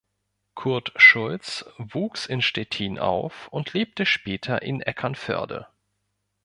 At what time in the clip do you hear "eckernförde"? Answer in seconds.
4.81-5.67